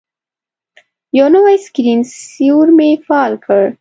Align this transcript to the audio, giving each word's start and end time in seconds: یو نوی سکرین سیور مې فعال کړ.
یو 1.17 1.27
نوی 1.33 1.55
سکرین 1.65 1.99
سیور 2.33 2.67
مې 2.77 2.89
فعال 3.05 3.33
کړ. 3.45 3.61